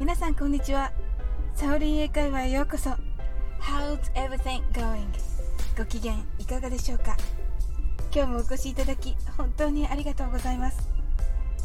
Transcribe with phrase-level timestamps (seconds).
[0.00, 0.92] 皆さんこんにちは。
[1.54, 2.88] サオリン英会話へようこそ。
[3.60, 5.04] How's everything going?
[5.76, 7.18] ご機嫌いかがでしょうか？
[8.10, 10.88] 今日もお越しいただき本当にありがとうございます。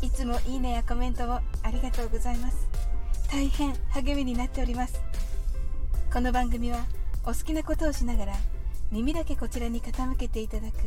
[0.01, 2.67] いつもいいねやコメントをありがとうございます。
[3.31, 5.01] 大変励みになっております。
[6.11, 6.83] この番組は
[7.23, 8.33] お好きなことをしながら
[8.91, 10.79] 耳だけこちらに傾けていただく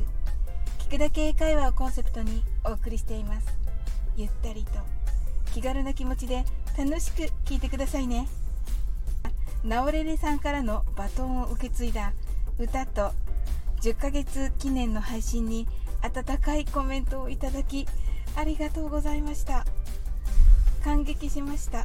[0.81, 3.47] 聞くだけ英会話をコンセプトにお送りしています。
[4.19, 4.73] ゆったりと
[5.55, 6.45] 気軽な気持ちで
[6.79, 8.29] 楽しく聞いてくださいね。
[9.65, 12.13] ナオレレさんからのバトンを受け継いだ
[12.57, 13.11] 歌と
[13.83, 15.67] 10ヶ月記念の配信に
[16.03, 17.89] 温かいコメントをいただき
[18.37, 19.65] ありがとうございました。
[20.85, 21.85] 感激しました。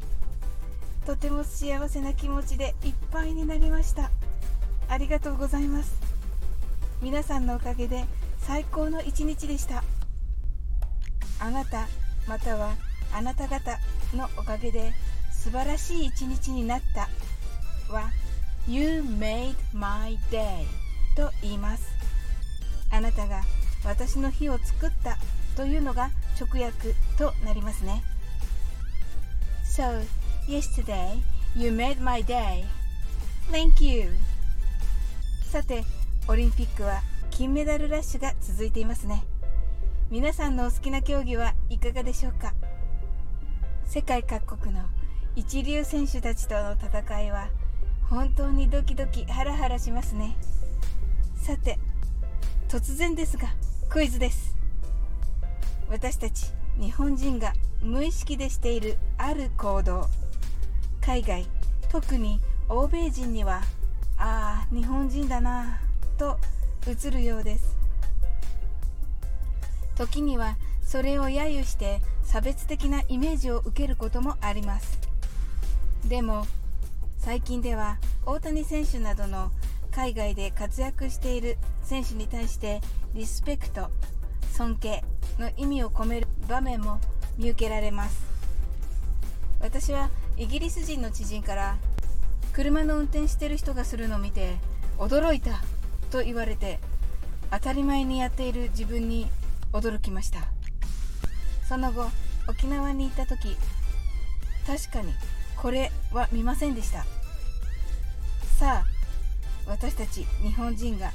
[1.08, 4.12] とても幸せな気持ちでいっぱいになりました。
[4.90, 6.00] ありがとうございます。
[7.02, 8.06] 皆さんのおかげで
[8.38, 9.84] 最高の一日でした。
[11.40, 11.88] あなた
[12.28, 12.76] または
[13.16, 13.80] あなた方
[14.16, 14.94] のおかげで
[15.32, 17.10] 素晴らしい一日になった
[17.94, 18.10] は
[18.68, 20.66] You made my day
[21.16, 21.84] と言います。
[22.92, 23.42] あなたが
[23.84, 25.18] 私の日を作った
[25.56, 28.04] というのが直訳となりますね。
[29.66, 30.06] So,
[30.48, 31.22] yesterday
[31.56, 32.64] you made my day.
[33.52, 34.12] Thank you.
[35.52, 35.84] さて
[36.28, 39.24] オリンピックは金メダルラッシュが続いていますね。
[40.10, 42.54] 皆さんのお好きな競技はいかがでしょうか？
[43.86, 44.82] 世界各国の
[45.36, 47.50] 一流選手たちとの戦いは
[48.10, 50.36] 本当にドキドキハラハラしますね。
[51.36, 51.80] さて
[52.68, 53.50] 突然ですが
[53.90, 54.56] クイズです。
[55.90, 60.08] 私たち日本人が無意識でしているある行動。
[61.02, 61.46] 海外
[61.90, 63.62] 特に欧米人には
[64.18, 65.80] ああ日本人だな
[66.18, 66.40] と
[66.88, 67.78] 映るようです。
[69.96, 70.58] 時には
[70.94, 75.00] それを揶揄して差別的なイメージを受けることもあります。
[76.08, 76.46] でも
[77.18, 77.98] 最近では
[78.28, 79.52] 大谷選手などの
[79.90, 82.80] 海外で活躍している選手に対して
[83.16, 83.90] リスペクト
[84.52, 85.04] 尊敬
[85.40, 87.02] の意味を込める場面も
[87.40, 88.22] 見受けられます。
[89.62, 91.76] 私はイギリス人の知人から
[92.54, 94.58] 車の運転してる人がするのを見て
[95.00, 95.64] 驚いた
[96.12, 96.78] と言われて
[97.50, 99.26] 当たり前にやっている自分に
[99.72, 100.42] 驚きました。
[101.74, 102.06] その後
[102.48, 103.58] 沖縄に行った時
[104.68, 105.12] 確かに
[105.58, 107.04] これは見ませんでした。
[108.60, 108.86] さあ
[109.66, 111.12] 私たち日本人が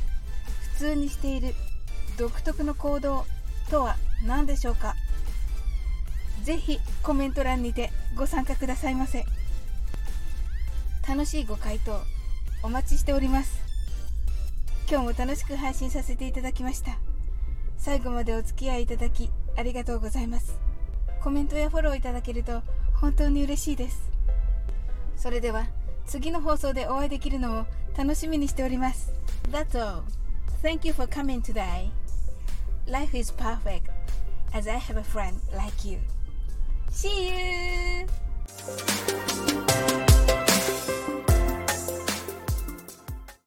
[0.75, 1.55] 普通にしている
[2.19, 3.25] 独特の行動
[3.71, 3.95] とは
[4.27, 4.97] 何でしょうか？
[6.43, 9.27] ぜひコメント欄にてご参加くださいませ。
[11.09, 12.03] 楽しいご回答
[12.65, 13.61] お待ちしております。
[14.91, 16.99] 今日も楽しく配信させていただきました。
[17.77, 20.59] 最後までお付き合いいただきありがとうございます
[21.21, 22.63] コメントやフォローいただけると
[22.95, 24.09] 本当に嬉しいです
[25.17, 25.67] それでは
[26.07, 27.67] 次の放送でお会いできるのを
[27.97, 29.13] 楽しみにしております
[29.51, 30.05] That's all
[30.63, 31.91] Thank you for coming today
[32.87, 33.91] Life is perfect
[34.55, 35.99] as I have a friend like you
[36.91, 37.88] See you